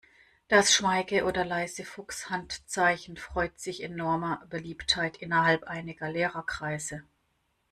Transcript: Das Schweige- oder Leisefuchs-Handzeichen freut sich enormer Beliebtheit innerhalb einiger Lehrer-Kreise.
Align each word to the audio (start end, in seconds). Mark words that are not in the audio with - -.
Das 0.47 0.73
Schweige- 0.73 1.25
oder 1.25 1.45
Leisefuchs-Handzeichen 1.45 3.17
freut 3.17 3.59
sich 3.59 3.83
enormer 3.83 4.43
Beliebtheit 4.49 5.17
innerhalb 5.17 5.65
einiger 5.65 6.09
Lehrer-Kreise. 6.11 7.03